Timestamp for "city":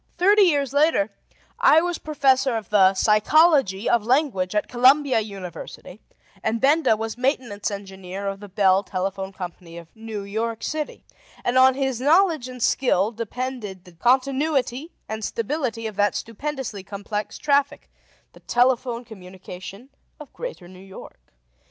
10.63-11.05